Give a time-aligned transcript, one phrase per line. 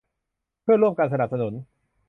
[0.63, 1.53] เพื่อร่วมกันสนับสนุน